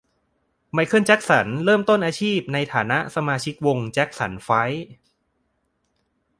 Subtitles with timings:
[0.73, 4.85] ไมเคิล แจ็คสัน เริ่มต้นอาชีพ ในฐานะสมาชิกวงแจ็คสันไฟว์